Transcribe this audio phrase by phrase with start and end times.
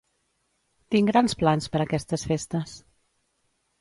[0.95, 2.77] Tinc grans plans per aquestes festes